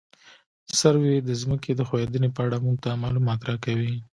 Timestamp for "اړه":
2.45-2.57